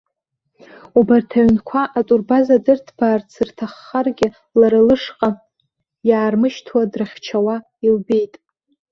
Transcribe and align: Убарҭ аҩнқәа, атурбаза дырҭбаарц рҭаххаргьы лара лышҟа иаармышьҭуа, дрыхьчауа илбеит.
Убарҭ 0.99 1.31
аҩнқәа, 1.39 1.81
атурбаза 1.99 2.57
дырҭбаарц 2.65 3.31
рҭаххаргьы 3.47 4.27
лара 4.59 4.79
лышҟа 4.87 5.29
иаармышьҭуа, 6.09 6.81
дрыхьчауа 6.91 7.55
илбеит. 7.85 8.33